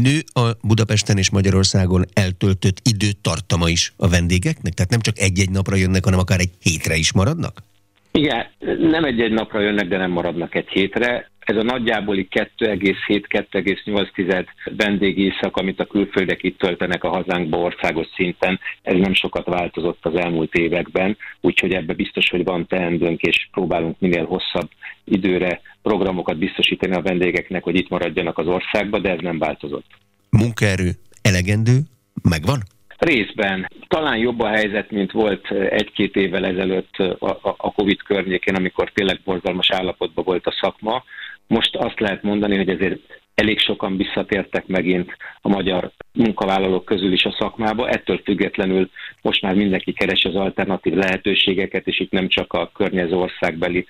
Nő 0.00 0.18
a 0.32 0.50
Budapesten 0.62 1.18
és 1.18 1.30
Magyarországon 1.30 2.04
eltöltött 2.14 2.76
időtartama 2.92 3.68
is 3.68 3.92
a 3.96 4.08
vendégeknek? 4.08 4.72
Tehát 4.72 4.90
nem 4.90 5.00
csak 5.00 5.18
egy-egy 5.18 5.50
napra 5.50 5.76
jönnek, 5.76 6.04
hanem 6.04 6.18
akár 6.18 6.40
egy 6.40 6.50
hétre 6.62 6.94
is 6.94 7.12
maradnak? 7.12 7.62
Igen, 8.12 8.46
nem 8.78 9.04
egy-egy 9.04 9.32
napra 9.32 9.60
jönnek, 9.60 9.88
de 9.88 9.96
nem 9.96 10.10
maradnak 10.10 10.54
egy 10.54 10.68
hétre. 10.68 11.30
Ez 11.44 11.56
a 11.56 11.62
nagyjából 11.62 12.16
2,7-2,8 12.16 14.46
vendégészak, 14.76 15.56
amit 15.56 15.80
a 15.80 15.84
külföldek 15.84 16.42
itt 16.42 16.58
töltenek 16.58 17.04
a 17.04 17.08
hazánkba 17.08 17.58
országos 17.58 18.06
szinten, 18.14 18.60
ez 18.82 18.96
nem 18.96 19.14
sokat 19.14 19.46
változott 19.46 20.06
az 20.06 20.14
elmúlt 20.14 20.54
években, 20.54 21.16
úgyhogy 21.40 21.72
ebbe 21.72 21.94
biztos, 21.94 22.30
hogy 22.30 22.44
van 22.44 22.66
teendőnk, 22.66 23.20
és 23.20 23.48
próbálunk 23.52 24.00
minél 24.00 24.24
hosszabb 24.24 24.68
időre 25.04 25.60
programokat 25.82 26.38
biztosítani 26.38 26.94
a 26.94 27.02
vendégeknek, 27.02 27.62
hogy 27.62 27.76
itt 27.76 27.88
maradjanak 27.88 28.38
az 28.38 28.46
országba, 28.46 28.98
de 28.98 29.10
ez 29.10 29.20
nem 29.20 29.38
változott. 29.38 29.86
Munkaerő 30.30 30.90
elegendő? 31.22 31.78
Megvan? 32.22 32.62
Részben. 32.98 33.68
Talán 33.88 34.16
jobb 34.16 34.40
a 34.40 34.48
helyzet, 34.48 34.90
mint 34.90 35.12
volt 35.12 35.50
egy-két 35.50 36.16
évvel 36.16 36.46
ezelőtt 36.46 36.96
a 37.40 37.72
Covid 37.72 38.02
környékén, 38.02 38.54
amikor 38.54 38.90
tényleg 38.90 39.20
borzalmas 39.24 39.70
állapotban 39.70 40.24
volt 40.24 40.46
a 40.46 40.56
szakma. 40.60 41.04
Most 41.46 41.76
azt 41.76 42.00
lehet 42.00 42.22
mondani, 42.22 42.56
hogy 42.56 42.68
ezért 42.68 43.00
elég 43.34 43.58
sokan 43.60 43.96
visszatértek 43.96 44.66
megint 44.66 45.16
a 45.40 45.48
magyar 45.48 45.90
munkavállalók 46.12 46.84
közül 46.84 47.12
is 47.12 47.24
a 47.24 47.36
szakmába. 47.38 47.88
Ettől 47.88 48.20
függetlenül 48.24 48.90
most 49.22 49.42
már 49.42 49.54
mindenki 49.54 49.92
keresi 49.92 50.28
az 50.28 50.34
alternatív 50.34 50.94
lehetőségeket, 50.94 51.86
és 51.86 52.00
itt 52.00 52.10
nem 52.10 52.28
csak 52.28 52.52
a 52.52 52.70
környező 52.74 53.16
országbeli 53.16 53.86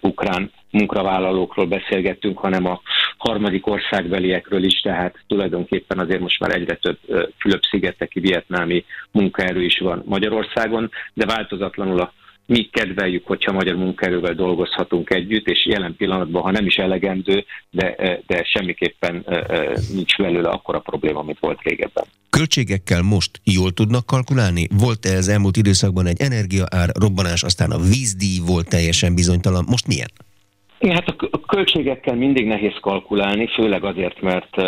ukrán 0.00 0.52
munkavállalókról 0.70 1.66
beszélgettünk, 1.66 2.38
hanem 2.38 2.66
a 2.66 2.80
harmadik 3.16 3.66
országbeliekről 3.66 4.64
is, 4.64 4.80
tehát 4.80 5.24
tulajdonképpen 5.26 5.98
azért 5.98 6.20
most 6.20 6.40
már 6.40 6.54
egyre 6.54 6.74
több 6.74 6.98
Fülöp-szigeteki, 7.38 8.20
vietnámi 8.20 8.84
munkaerő 9.10 9.62
is 9.62 9.78
van 9.78 10.02
Magyarországon, 10.06 10.90
de 11.14 11.26
változatlanul 11.26 12.00
a 12.00 12.12
mi 12.48 12.68
kedveljük, 12.72 13.26
hogyha 13.26 13.52
magyar 13.52 13.74
munkaerővel 13.74 14.34
dolgozhatunk 14.34 15.10
együtt, 15.10 15.46
és 15.46 15.66
jelen 15.66 15.94
pillanatban, 15.96 16.42
ha 16.42 16.50
nem 16.50 16.66
is 16.66 16.76
elegendő, 16.76 17.44
de, 17.70 17.96
de 18.26 18.44
semmiképpen 18.44 19.24
nincs 19.92 20.16
belőle 20.16 20.48
akkora 20.48 20.78
probléma, 20.78 21.22
mint 21.22 21.38
volt 21.38 21.62
régebben. 21.62 22.04
Költségekkel 22.30 23.02
most 23.02 23.40
jól 23.44 23.72
tudnak 23.72 24.06
kalkulálni? 24.06 24.68
Volt-e 24.78 25.16
az 25.16 25.28
elmúlt 25.28 25.56
időszakban 25.56 26.06
egy 26.06 26.20
energiaár 26.20 26.88
robbanás, 27.00 27.42
aztán 27.42 27.70
a 27.70 27.78
vízdíj 27.78 28.38
volt 28.46 28.68
teljesen 28.68 29.14
bizonytalan, 29.14 29.64
most 29.68 29.86
milyen? 29.86 30.10
Igen, 30.80 30.94
hát 30.94 31.14
a 31.30 31.40
költségekkel 31.40 32.14
mindig 32.14 32.46
nehéz 32.46 32.74
kalkulálni, 32.80 33.46
főleg 33.46 33.84
azért, 33.84 34.20
mert 34.20 34.58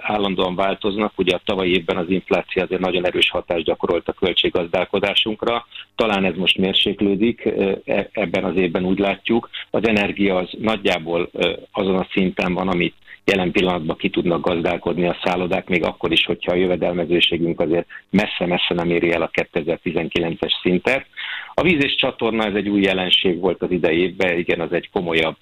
állandóan 0.00 0.54
változnak. 0.54 1.12
Ugye 1.16 1.34
a 1.34 1.40
tavalyi 1.44 1.72
évben 1.72 1.96
az 1.96 2.08
infláció 2.08 2.62
azért 2.62 2.80
nagyon 2.80 3.06
erős 3.06 3.30
hatást 3.30 3.64
gyakorolt 3.64 4.08
a 4.08 4.12
költséggazdálkodásunkra. 4.12 5.66
Talán 5.96 6.24
ez 6.24 6.34
most 6.36 6.58
mérséklődik, 6.58 7.44
e, 7.84 8.08
ebben 8.12 8.44
az 8.44 8.56
évben 8.56 8.84
úgy 8.84 8.98
látjuk. 8.98 9.48
Az 9.70 9.88
energia 9.88 10.36
az 10.36 10.50
nagyjából 10.58 11.30
azon 11.72 11.98
a 11.98 12.06
szinten 12.12 12.54
van, 12.54 12.68
amit 12.68 12.94
jelen 13.24 13.52
pillanatban 13.52 13.96
ki 13.96 14.10
tudnak 14.10 14.46
gazdálkodni 14.46 15.06
a 15.06 15.16
szállodák, 15.24 15.68
még 15.68 15.84
akkor 15.84 16.12
is, 16.12 16.24
hogyha 16.24 16.52
a 16.52 16.56
jövedelmezőségünk 16.56 17.60
azért 17.60 17.86
messze-messze 18.10 18.74
nem 18.74 18.90
éri 18.90 19.12
el 19.12 19.22
a 19.22 19.30
2019-es 19.52 20.52
szintet. 20.62 21.06
A 21.54 21.62
víz 21.62 21.84
és 21.84 21.94
csatorna 21.94 22.44
ez 22.44 22.54
egy 22.54 22.68
új 22.68 22.80
jelenség 22.80 23.40
volt 23.40 23.62
az 23.62 23.70
idei 23.70 23.98
évben, 23.98 24.38
igen, 24.38 24.60
az 24.60 24.72
egy 24.72 24.90
komolyabb 24.90 25.36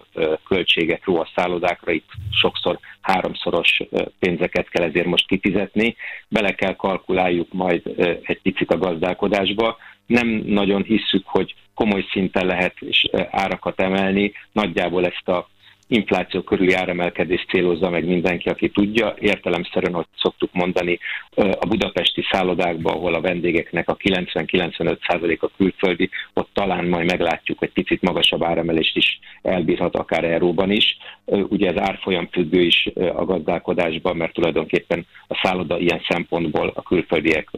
költséget 0.44 1.04
ró 1.04 1.16
a 1.16 1.28
szállodákra, 1.34 1.92
itt 1.92 2.08
sokszor 2.30 2.78
háromszoros 3.00 3.80
pénzeket 4.18 4.68
kell 4.68 4.84
ezért 4.84 5.06
most 5.06 5.26
kifizetni, 5.26 5.96
bele 6.28 6.54
kell 6.54 6.76
kalkuláljuk 6.76 7.52
majd 7.52 7.82
egy 8.22 8.40
picit 8.42 8.70
a 8.70 8.78
gazdálkodásba, 8.78 9.76
nem 10.06 10.28
nagyon 10.46 10.82
hisszük, 10.82 11.26
hogy 11.26 11.54
komoly 11.74 12.04
szinten 12.10 12.46
lehet 12.46 12.74
és 12.80 13.08
árakat 13.30 13.80
emelni, 13.80 14.32
nagyjából 14.52 15.06
ezt 15.06 15.28
a 15.28 15.48
infláció 15.90 16.40
körüli 16.42 16.72
áremelkedést 16.72 17.48
célozza 17.48 17.90
meg 17.90 18.04
mindenki, 18.04 18.48
aki 18.48 18.68
tudja. 18.68 19.14
Értelemszerűen, 19.18 19.94
hogy 19.94 20.06
szoktuk 20.16 20.50
mondani, 20.52 20.98
a 21.34 21.66
budapesti 21.66 22.24
szállodákban, 22.30 22.94
ahol 22.94 23.14
a 23.14 23.20
vendégeknek 23.20 23.88
a 23.88 23.96
90-95% 23.96 25.38
a 25.38 25.50
külföldi, 25.56 26.10
ott 26.34 26.48
talán 26.52 26.84
majd 26.84 27.10
meglátjuk, 27.10 27.58
hogy 27.58 27.70
picit 27.72 28.02
magasabb 28.02 28.42
áremelést 28.42 28.96
is 28.96 29.18
elbírhat, 29.42 29.96
akár 29.96 30.24
euróban 30.24 30.70
is. 30.70 30.96
Ugye 31.24 31.70
ez 31.70 31.76
árfolyam 31.76 32.28
függő 32.32 32.60
is 32.60 32.88
a 32.94 33.24
gazdálkodásban, 33.24 34.16
mert 34.16 34.32
tulajdonképpen 34.32 35.06
a 35.28 35.40
szálloda 35.42 35.78
ilyen 35.78 36.00
szempontból 36.08 36.72
a 36.74 36.82
külföldiek 36.82 37.50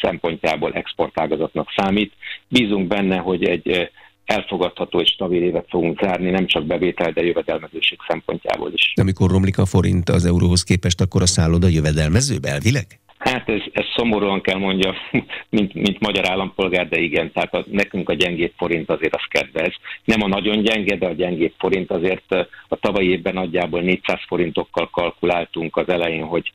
szempontjából 0.00 0.72
exportágazatnak 0.72 1.72
számít. 1.76 2.12
Bízunk 2.48 2.86
benne, 2.86 3.16
hogy 3.16 3.44
egy 3.44 3.90
elfogadható 4.28 5.00
és 5.00 5.10
stabil 5.10 5.42
évet 5.42 5.66
fogunk 5.68 6.00
zárni, 6.00 6.30
nem 6.30 6.46
csak 6.46 6.64
bevétel, 6.64 7.12
de 7.12 7.24
jövedelmezőség 7.24 7.98
szempontjából 8.08 8.72
is. 8.72 8.92
Amikor 9.00 9.30
romlik 9.30 9.58
a 9.58 9.66
forint 9.66 10.08
az 10.08 10.24
euróhoz 10.24 10.62
képest, 10.62 11.00
akkor 11.00 11.22
a 11.22 11.26
szálloda 11.26 11.68
jövedelmezőbb 11.68 12.44
elvileg? 12.44 12.86
Hát 13.18 13.48
ez, 13.48 13.60
ez 13.72 13.84
szomorúan 13.96 14.40
kell 14.40 14.58
mondja, 14.58 14.94
mint, 15.56 15.74
mint 15.74 16.00
magyar 16.00 16.30
állampolgár, 16.30 16.88
de 16.88 16.98
igen, 16.98 17.32
tehát 17.32 17.54
a, 17.54 17.64
nekünk 17.70 18.08
a 18.08 18.14
gyengébb 18.14 18.52
forint 18.56 18.90
azért 18.90 19.14
az 19.14 19.24
kedvez. 19.28 19.74
Nem 20.04 20.22
a 20.22 20.28
nagyon 20.28 20.62
gyenge, 20.62 20.96
de 20.96 21.06
a 21.06 21.12
gyengébb 21.12 21.52
forint 21.58 21.90
azért 21.90 22.34
a 22.68 22.76
tavalyi 22.76 23.10
évben 23.10 23.34
nagyjából 23.34 23.80
400 23.80 24.20
forintokkal 24.26 24.88
kalkuláltunk 24.92 25.76
az 25.76 25.88
elején, 25.88 26.24
hogy 26.24 26.52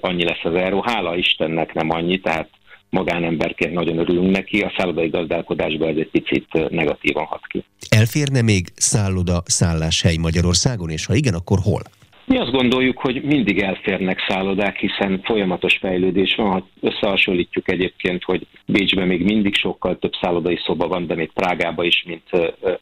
annyi 0.00 0.24
lesz 0.24 0.44
az 0.44 0.54
euró. 0.54 0.82
Hála 0.86 1.16
Istennek 1.16 1.74
nem 1.74 1.90
annyi, 1.90 2.20
tehát 2.20 2.48
magánemberként 2.90 3.72
nagyon 3.72 3.98
örülünk 3.98 4.30
neki, 4.30 4.60
a 4.60 4.72
szállodai 4.76 5.08
gazdálkodásban 5.08 5.88
ez 5.88 5.96
egy 5.96 6.10
picit 6.10 6.70
negatívan 6.70 7.24
hat 7.24 7.46
ki. 7.46 7.64
Elférne 7.88 8.42
még 8.42 8.66
szálloda, 8.74 9.42
szálláshely 9.44 10.16
Magyarországon, 10.16 10.90
és 10.90 11.06
ha 11.06 11.14
igen, 11.14 11.34
akkor 11.34 11.58
hol? 11.62 11.82
Mi 12.28 12.38
azt 12.38 12.50
gondoljuk, 12.50 12.98
hogy 12.98 13.22
mindig 13.22 13.58
elférnek 13.58 14.24
szállodák, 14.28 14.76
hiszen 14.76 15.20
folyamatos 15.24 15.76
fejlődés 15.76 16.34
van. 16.34 16.50
Ha 16.50 16.66
összehasonlítjuk 16.80 17.70
egyébként, 17.70 18.24
hogy 18.24 18.46
Bécsben 18.66 19.06
még 19.06 19.24
mindig 19.24 19.54
sokkal 19.54 19.98
több 19.98 20.12
szállodai 20.20 20.58
szoba 20.64 20.88
van, 20.88 21.06
de 21.06 21.14
még 21.14 21.32
Prágában 21.32 21.84
is, 21.84 22.04
mint 22.06 22.22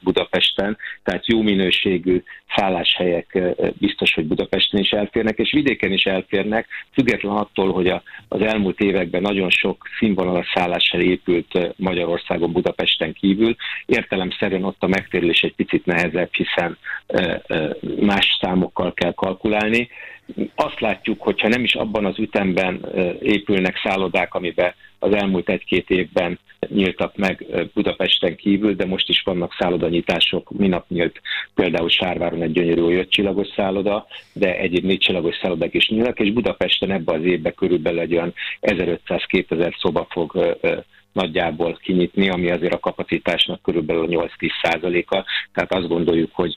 Budapesten. 0.01 0.77
Tehát 1.03 1.27
jó 1.27 1.43
minőségű 1.43 2.23
szálláshelyek 2.57 3.39
biztos, 3.79 4.15
hogy 4.15 4.27
Budapesten 4.27 4.81
is 4.81 4.91
elférnek, 4.91 5.39
és 5.39 5.53
vidéken 5.53 5.93
is 5.93 6.05
elférnek, 6.05 6.67
független 6.93 7.33
attól, 7.33 7.73
hogy 7.73 7.89
az 8.29 8.41
elmúlt 8.41 8.81
években 8.81 9.23
nagyon 9.23 9.51
sok 9.51 9.87
színvonalas 9.99 10.53
szálláshely 10.55 11.05
épült 11.05 11.75
Magyarországon, 11.77 12.53
Budapesten 12.53 13.13
kívül. 13.13 13.57
Értelemszerűen 13.87 14.65
ott 14.65 14.83
a 14.83 14.87
megtérülés 14.87 15.43
egy 15.43 15.55
picit 15.55 15.87
nehezebb, 15.87 16.33
hiszen 16.33 16.79
más 18.01 18.39
számokkal 18.41 18.95
kell 18.95 19.13
kalkulálni. 19.13 19.35
Azt 20.55 20.81
látjuk, 20.81 21.23
hogyha 21.23 21.49
nem 21.49 21.65
is 21.65 21.75
abban 21.75 22.05
az 22.05 22.19
ütemben 22.19 22.87
épülnek 23.21 23.81
szállodák, 23.83 24.35
amiben 24.35 24.75
az 24.99 25.13
elmúlt 25.13 25.49
egy-két 25.49 25.91
évben 25.91 26.39
nyíltak 26.69 27.17
meg 27.17 27.47
Budapesten 27.75 28.37
kívül, 28.37 28.75
de 28.75 28.87
most 28.87 29.09
is 29.09 29.23
vannak 29.23 29.57
szállodanyitások. 29.59 30.51
Minap 30.51 30.89
nyílt 30.89 31.21
például 31.55 31.89
Sárváron 31.89 32.43
egy 32.43 32.53
gyönyörű 32.53 32.97
öt 32.97 33.11
csillagos 33.11 33.49
szálloda, 33.57 34.07
de 34.33 34.59
egyéb 34.59 34.85
négy 34.85 34.99
csillagos 34.99 35.37
szállodák 35.43 35.75
is 35.75 35.89
nyílnak, 35.89 36.21
és 36.21 36.33
Budapesten 36.33 36.91
ebben 36.91 37.19
az 37.21 37.25
évben 37.25 37.55
körülbelül 37.55 38.01
egy 38.01 38.13
olyan 38.13 38.35
1500-2000 38.61 39.81
szoba 39.81 40.07
fog 40.11 40.57
nagyjából 41.17 41.79
kinyitni, 41.83 42.29
ami 42.29 42.51
azért 42.51 42.73
a 42.73 42.79
kapacitásnak 42.79 43.63
körülbelül 43.63 44.07
8-10 44.11 44.29
százaléka. 44.63 45.25
Tehát 45.53 45.73
azt 45.73 45.89
gondoljuk, 45.89 46.31
hogy 46.33 46.57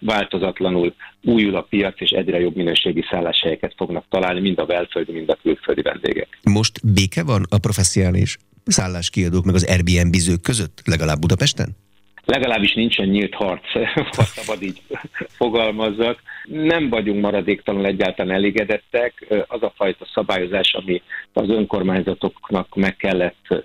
változatlanul 0.00 0.94
újul 1.22 1.56
a 1.56 1.62
piac, 1.62 2.00
és 2.00 2.10
egyre 2.10 2.40
jobb 2.40 2.56
minőségi 2.56 3.04
szálláshelyeket 3.10 3.74
fognak 3.76 4.04
találni, 4.08 4.40
mind 4.40 4.58
a 4.58 4.64
belföldi, 4.64 5.12
mind 5.12 5.28
a 5.28 5.38
külföldi 5.42 5.82
vendégek. 5.82 6.38
Most 6.42 6.92
béke 6.94 7.22
van 7.24 7.42
a 7.50 7.58
professzionális 7.58 8.38
szálláskiadók 8.64 9.44
meg 9.44 9.54
az 9.54 9.68
Airbnb-zők 9.70 10.40
között, 10.40 10.82
legalább 10.84 11.18
Budapesten? 11.18 11.76
legalábbis 12.24 12.74
nincsen 12.74 13.08
nyílt 13.08 13.34
harc, 13.34 13.64
ha 14.16 14.24
szabad 14.24 14.62
így 14.62 14.82
fogalmazzak. 15.28 16.22
Nem 16.44 16.88
vagyunk 16.88 17.20
maradéktalanul 17.20 17.86
egyáltalán 17.86 18.34
elégedettek. 18.34 19.26
Az 19.46 19.62
a 19.62 19.72
fajta 19.76 20.06
szabályozás, 20.14 20.74
ami 20.74 21.02
az 21.32 21.48
önkormányzatoknak 21.48 22.74
meg 22.74 22.96
kellett 22.96 23.64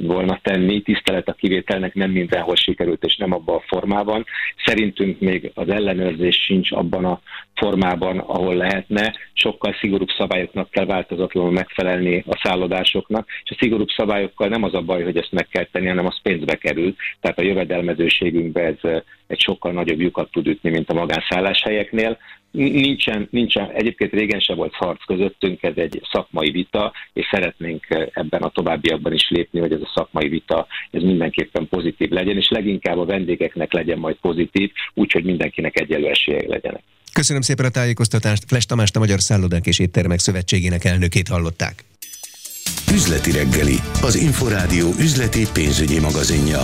volna 0.00 0.38
tenni, 0.42 0.82
tisztelet 0.82 1.28
a 1.28 1.32
kivételnek 1.32 1.94
nem 1.94 2.10
mindenhol 2.10 2.56
sikerült, 2.56 3.04
és 3.04 3.16
nem 3.16 3.32
abban 3.32 3.56
a 3.56 3.64
formában. 3.66 4.24
Szerintünk 4.64 5.20
még 5.20 5.50
az 5.54 5.68
ellenőrzés 5.68 6.36
sincs 6.44 6.72
abban 6.72 7.04
a 7.04 7.20
formában, 7.54 8.18
ahol 8.18 8.54
lehetne. 8.54 9.14
Sokkal 9.32 9.74
szigorúbb 9.80 10.10
szabályoknak 10.18 10.70
kell 10.70 10.84
változatlanul 10.84 11.52
megfelelni 11.52 12.24
a 12.26 12.40
szállodásoknak, 12.42 13.28
és 13.44 13.50
a 13.50 13.56
szigorúbb 13.58 13.88
szabályokkal 13.88 14.48
nem 14.48 14.62
az 14.62 14.74
a 14.74 14.80
baj, 14.80 15.02
hogy 15.02 15.16
ezt 15.16 15.32
meg 15.32 15.48
kell 15.48 15.64
tenni, 15.64 15.86
hanem 15.86 16.06
az 16.06 16.20
pénzbe 16.22 16.54
kerül. 16.54 16.94
Tehát 17.20 17.38
a 17.38 17.42
jövedelmezőségünkbe 17.42 18.60
ez 18.60 19.02
egy 19.26 19.40
sokkal 19.40 19.72
nagyobb 19.72 20.00
lyukat 20.00 20.30
tud 20.30 20.46
ütni, 20.46 20.70
mint 20.70 20.90
a 20.90 20.94
magánszálláshelyeknél. 20.94 22.18
Nincsen, 22.50 23.28
nincsen, 23.30 23.70
egyébként 23.70 24.12
régen 24.12 24.40
se 24.40 24.54
volt 24.54 24.74
harc 24.74 25.04
közöttünk, 25.04 25.62
ez 25.62 25.72
egy 25.76 26.00
szakmai 26.12 26.50
vita, 26.50 26.92
és 27.12 27.26
szeretnénk 27.30 27.86
ebben 28.12 28.42
a 28.42 28.48
továbbiakban 28.50 29.12
is 29.12 29.28
lépni, 29.28 29.60
hogy 29.60 29.72
ez 29.72 29.80
a 29.80 29.92
szakmai 29.94 30.28
vita 30.28 30.66
ez 30.90 31.02
mindenképpen 31.02 31.68
pozitív 31.68 32.10
legyen, 32.10 32.36
és 32.36 32.48
leginkább 32.48 32.98
a 32.98 33.04
vendégeknek 33.04 33.72
legyen 33.72 33.98
majd 33.98 34.16
pozitív, 34.16 34.70
úgyhogy 34.94 35.24
mindenkinek 35.24 35.80
egyelő 35.80 36.06
esélyek 36.06 36.46
legyenek. 36.46 36.82
Köszönöm 37.12 37.42
szépen 37.42 37.64
a 37.66 37.70
tájékoztatást. 37.70 38.44
Fles 38.46 38.66
Tamás, 38.66 38.90
a 38.94 38.98
Magyar 38.98 39.20
Szállodák 39.20 39.66
és 39.66 39.78
Éttermek 39.78 40.18
Szövetségének 40.18 40.84
elnökét 40.84 41.28
hallották. 41.28 41.84
Üzleti 42.92 43.30
reggeli, 43.30 43.76
az 44.02 44.14
Inforádió 44.14 44.88
üzleti 44.98 45.46
pénzügyi 45.52 46.00
magazinja. 46.00 46.62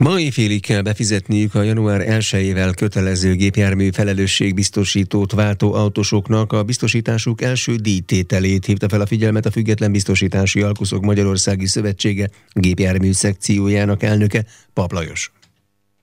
Ma 0.00 0.20
éjfélig 0.20 0.62
kell 0.62 0.82
befizetniük 0.82 1.54
a 1.54 1.62
január 1.62 2.04
1-ével 2.08 2.72
kötelező 2.76 3.34
gépjármű 3.34 3.90
felelősségbiztosítót 3.92 5.32
váltó 5.32 5.74
autósoknak 5.74 6.52
a 6.52 6.62
biztosításuk 6.62 7.42
első 7.42 7.74
díjtételét 7.74 8.64
hívta 8.64 8.88
fel 8.88 9.00
a 9.00 9.06
figyelmet 9.06 9.46
a 9.46 9.50
Független 9.50 9.92
Biztosítási 9.92 10.62
Alkuszok 10.62 11.02
Magyarországi 11.02 11.66
Szövetsége 11.66 12.30
gépjármű 12.52 13.12
szekciójának 13.12 14.02
elnöke 14.02 14.44
Paplajos. 14.72 15.32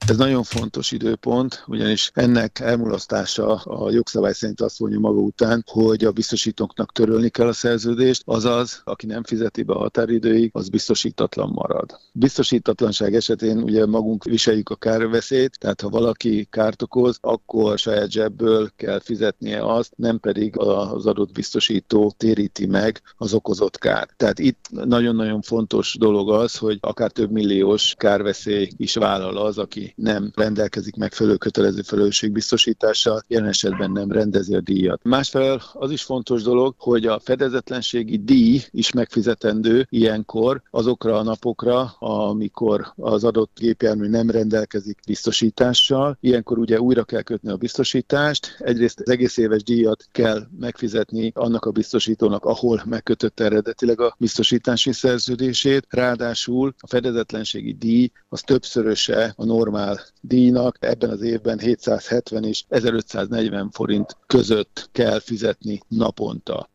Ez 0.05 0.17
nagyon 0.17 0.43
fontos 0.43 0.91
időpont, 0.91 1.63
ugyanis 1.67 2.11
ennek 2.13 2.59
elmulasztása 2.59 3.55
a 3.55 3.91
jogszabály 3.91 4.33
szerint 4.33 4.61
azt 4.61 4.79
mondja 4.79 4.99
maga 4.99 5.19
után, 5.19 5.63
hogy 5.67 6.03
a 6.03 6.11
biztosítóknak 6.11 6.91
törölni 6.91 7.29
kell 7.29 7.47
a 7.47 7.53
szerződést, 7.53 8.21
azaz, 8.25 8.81
aki 8.83 9.05
nem 9.05 9.23
fizeti 9.23 9.63
be 9.63 9.73
a 9.73 9.77
határidőig, 9.77 10.49
az 10.53 10.69
biztosítatlan 10.69 11.49
marad. 11.49 11.99
Biztosítatlanság 12.11 13.15
esetén 13.15 13.57
ugye 13.57 13.85
magunk 13.85 14.23
viseljük 14.23 14.69
a 14.69 14.75
kárveszélyt, 14.75 15.57
tehát 15.59 15.81
ha 15.81 15.89
valaki 15.89 16.47
kárt 16.49 16.81
okoz, 16.81 17.17
akkor 17.21 17.77
saját 17.77 18.11
zsebből 18.11 18.71
kell 18.75 18.99
fizetnie 18.99 19.65
azt, 19.73 19.93
nem 19.95 20.19
pedig 20.19 20.57
az 20.57 21.05
adott 21.05 21.31
biztosító 21.31 22.13
téríti 22.17 22.65
meg 22.65 23.01
az 23.17 23.33
okozott 23.33 23.77
kárt. 23.77 24.13
Tehát 24.17 24.39
itt 24.39 24.65
nagyon-nagyon 24.69 25.41
fontos 25.41 25.95
dolog 25.99 26.31
az, 26.31 26.57
hogy 26.57 26.77
akár 26.81 27.11
több 27.11 27.31
milliós 27.31 27.93
kárveszély 27.97 28.69
is 28.77 28.95
vállal 28.95 29.37
az, 29.37 29.57
aki 29.57 29.86
nem 29.95 30.31
rendelkezik 30.35 30.95
megfelelő 30.95 31.35
kötelező 31.35 31.81
felelősségbiztosítással, 31.81 33.23
jelen 33.27 33.49
esetben 33.49 33.91
nem 33.91 34.11
rendezi 34.11 34.55
a 34.55 34.61
díjat. 34.61 34.99
Másfelől 35.03 35.61
az 35.73 35.91
is 35.91 36.03
fontos 36.03 36.43
dolog, 36.43 36.75
hogy 36.77 37.05
a 37.05 37.19
fedezetlenségi 37.19 38.17
díj 38.17 38.61
is 38.71 38.91
megfizetendő 38.91 39.87
ilyenkor 39.89 40.61
azokra 40.71 41.17
a 41.17 41.23
napokra, 41.23 41.83
amikor 41.99 42.93
az 42.95 43.23
adott 43.23 43.51
gépjármű 43.59 44.07
nem 44.07 44.29
rendelkezik 44.29 44.99
biztosítással. 45.07 46.17
Ilyenkor 46.21 46.57
ugye 46.57 46.79
újra 46.79 47.03
kell 47.03 47.21
kötni 47.21 47.49
a 47.49 47.57
biztosítást. 47.57 48.55
Egyrészt 48.59 48.99
az 48.99 49.09
egész 49.09 49.37
éves 49.37 49.63
díjat 49.63 50.05
kell 50.11 50.47
megfizetni 50.59 51.31
annak 51.35 51.65
a 51.65 51.71
biztosítónak, 51.71 52.45
ahol 52.45 52.83
megkötötte 52.85 53.43
eredetileg 53.43 54.01
a 54.01 54.15
biztosítási 54.19 54.91
szerződését. 54.91 55.85
Ráadásul 55.89 56.73
a 56.77 56.87
fedezetlenségi 56.87 57.73
díj 57.73 58.11
az 58.29 58.41
többszöröse 58.41 59.33
a 59.35 59.45
normál 59.45 59.76
normál 59.77 59.99
díjnak 60.21 60.77
ebben 60.79 61.09
az 61.09 61.21
évben 61.21 61.59
770 61.59 62.43
és 62.43 62.63
1540 62.67 63.69
forint 63.71 64.17
között 64.27 64.89
kell 64.91 65.19
fizetni 65.19 65.79
naponta. 65.87 66.69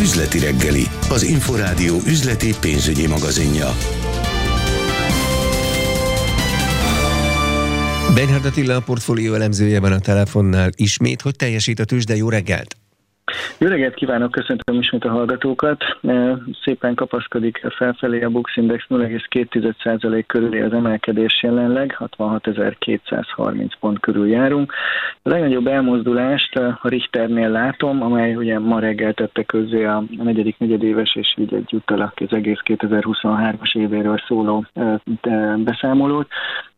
Üzleti 0.00 0.38
reggeli, 0.38 0.84
az 1.10 1.22
Inforádió 1.22 1.94
üzleti 1.94 2.52
pénzügyi 2.60 3.06
magazinja. 3.06 3.68
Bernhard 8.14 8.44
Attila 8.44 8.76
a 8.76 8.80
portfólió 8.80 9.34
elemzője 9.34 9.80
van 9.80 9.92
a 9.92 10.00
telefonnál. 10.00 10.70
Ismét, 10.76 11.20
hogy 11.20 11.36
teljesít 11.36 11.78
a 11.78 11.84
tőzsde, 11.84 12.16
jó 12.16 12.28
reggelt! 12.28 12.85
Jó 13.58 13.68
reggelt 13.68 13.94
kívánok, 13.94 14.30
köszöntöm 14.30 14.80
ismét 14.80 15.04
a 15.04 15.10
hallgatókat. 15.10 15.84
Szépen 16.64 16.94
kapaszkodik 16.94 17.60
felfelé 17.76 18.22
a 18.22 18.30
Bux 18.30 18.56
Index 18.56 18.84
0,2% 18.88 20.24
körüli 20.26 20.60
az 20.60 20.72
emelkedés 20.72 21.42
jelenleg, 21.42 21.96
66.230 21.98 23.70
pont 23.80 24.00
körül 24.00 24.28
járunk. 24.28 24.72
A 25.22 25.28
legnagyobb 25.28 25.66
elmozdulást 25.66 26.56
a 26.56 26.78
Richternél 26.82 27.48
látom, 27.48 28.02
amely 28.02 28.34
ugye 28.34 28.58
ma 28.58 28.78
reggel 28.78 29.12
tette 29.12 29.42
közzé 29.42 29.84
a 29.84 30.04
negyedik 30.22 30.58
negyedéves 30.58 31.14
és 31.16 31.34
így 31.36 31.54
egyúttal 31.54 32.12
az 32.16 32.32
egész 32.32 32.60
2023-as 32.64 33.76
évéről 33.76 34.22
szóló 34.26 34.64
beszámolót. 35.56 36.28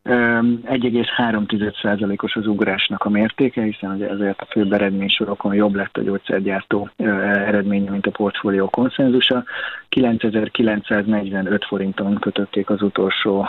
1,3%-os 0.09 2.35
az 2.35 2.47
ugrásnak 2.47 3.03
a 3.03 3.09
mértéke, 3.09 3.61
hiszen 3.61 3.91
ugye 3.91 4.09
ezért 4.09 4.41
a 4.41 4.47
főbb 4.49 4.73
eredménysorokon 4.73 5.53
jobb 5.53 5.75
lett 5.75 5.97
a 5.97 6.01
gyógyszergyártó 6.01 6.89
eredménye, 6.97 7.89
mint 7.89 8.05
a 8.05 8.11
portfólió 8.11 8.69
konszenzusa. 8.69 9.43
9945 9.89 11.65
forinton 11.65 12.15
kötötték 12.15 12.69
az 12.69 12.81
utolsó 12.81 13.47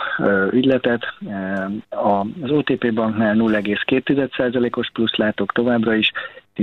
ügyletet. 0.51 1.13
Az 1.89 2.51
OTP 2.51 2.93
banknál 2.93 3.35
0,2%-os 3.37 4.89
plusz 4.93 5.15
látok 5.15 5.51
továbbra 5.51 5.95
is, 5.95 6.11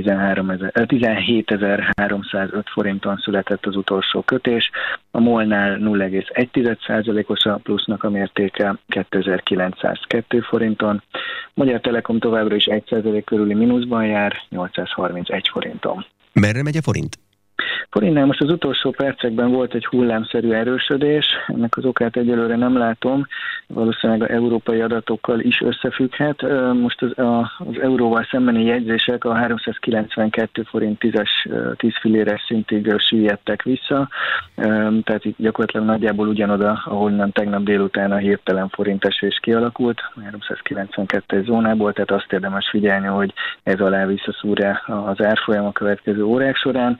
17.305 0.02 2.64
forinton 2.72 3.16
született 3.16 3.66
az 3.66 3.76
utolsó 3.76 4.22
kötés, 4.22 4.70
a 5.10 5.20
MOL-nál 5.20 5.78
0,1%-os 5.80 7.44
a 7.44 7.60
plusznak 7.62 8.02
a 8.02 8.10
mértéke 8.10 8.78
2902 8.86 10.44
forinton, 10.44 11.02
Magyar 11.54 11.80
Telekom 11.80 12.18
továbbra 12.18 12.54
is 12.54 12.66
1% 12.70 13.22
körüli 13.24 13.54
mínuszban 13.54 14.06
jár, 14.06 14.36
831 14.48 15.48
forinton. 15.52 16.06
Merre 16.32 16.62
megy 16.62 16.76
a 16.76 16.82
forint? 16.82 17.18
Forintnál 17.90 18.26
most 18.26 18.40
az 18.40 18.50
utolsó 18.50 18.90
percekben 18.90 19.50
volt 19.50 19.74
egy 19.74 19.86
hullámszerű 19.86 20.50
erősödés, 20.50 21.26
ennek 21.46 21.76
az 21.76 21.84
okát 21.84 22.16
egyelőre 22.16 22.56
nem 22.56 22.76
látom, 22.76 23.26
valószínűleg 23.66 24.22
az 24.22 24.28
európai 24.28 24.80
adatokkal 24.80 25.40
is 25.40 25.60
összefügghet. 25.60 26.42
Most 26.72 27.02
az, 27.02 27.18
a, 27.18 27.52
az 27.58 27.80
euróval 27.80 28.26
szembeni 28.30 28.64
jegyzések 28.64 29.24
a 29.24 29.34
392 29.34 30.62
forint 30.62 30.98
10-es, 31.00 31.30
10 31.76 31.92
filléres 32.00 32.44
szintig 32.46 32.94
süllyedtek 32.98 33.62
vissza, 33.62 34.08
tehát 35.02 35.24
itt 35.24 35.36
gyakorlatilag 35.38 35.86
nagyjából 35.86 36.28
ugyanoda, 36.28 36.82
ahonnan 36.84 37.32
tegnap 37.32 37.62
délután 37.62 38.12
a 38.12 38.16
hirtelen 38.16 38.68
forintesés 38.68 39.38
kialakult, 39.42 40.00
392 40.24 41.42
zónából, 41.42 41.92
tehát 41.92 42.10
azt 42.10 42.32
érdemes 42.32 42.68
figyelni, 42.70 43.06
hogy 43.06 43.32
ez 43.62 43.80
alá 43.80 44.06
visszaszúr-e 44.06 44.82
az 44.86 45.22
árfolyam 45.24 45.66
a 45.66 45.72
következő 45.72 46.24
órák 46.24 46.56
során. 46.56 46.98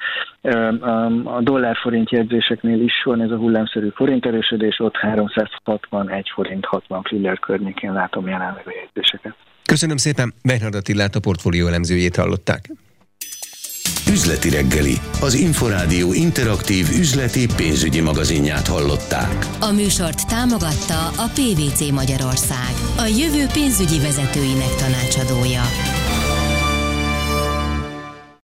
A 1.25 1.41
dollár-forint 1.41 2.11
jegyzéseknél 2.11 2.81
is 2.81 2.93
van 3.05 3.21
ez 3.21 3.31
a 3.31 3.37
hullámszerű 3.37 3.89
forinterősödés, 3.89 4.79
ott 4.79 4.97
361 4.97 6.31
forint 6.35 6.65
60 6.65 7.03
fillér 7.03 7.39
környékén 7.39 7.93
látom 7.93 8.29
jelenleg 8.29 8.63
a 8.67 8.73
jegyzéseket. 8.83 9.35
Köszönöm 9.65 9.97
szépen, 9.97 10.35
Bernhard 10.43 10.75
Attilát 10.75 11.15
a 11.15 11.21
portfólió 11.21 11.67
elemzőjét 11.67 12.17
hallották. 12.17 12.61
Üzleti 14.11 14.51
reggeli, 14.51 14.97
az 15.21 15.35
Inforádió 15.35 16.13
interaktív 16.13 16.87
üzleti 16.99 17.47
pénzügyi 17.57 18.01
magazinját 18.01 18.67
hallották. 18.67 19.39
A 19.61 19.73
műsort 19.73 20.29
támogatta 20.29 21.01
a 21.25 21.27
PVC 21.37 21.91
Magyarország, 21.91 22.73
a 22.97 23.07
jövő 23.21 23.45
pénzügyi 23.53 24.01
vezetőinek 24.01 24.75
tanácsadója. 24.83 25.65